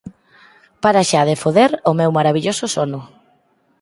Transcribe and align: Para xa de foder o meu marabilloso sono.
Para 0.83 1.07
xa 1.09 1.21
de 1.29 1.39
foder 1.43 1.71
o 1.89 1.91
meu 1.99 2.09
marabilloso 2.17 2.65
sono. 2.75 2.99